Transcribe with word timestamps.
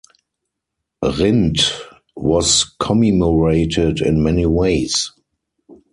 Rindt 1.05 1.73
was 2.15 2.73
commemorated 2.79 3.99
in 4.01 4.23
many 4.23 4.47
ways. 4.47 5.11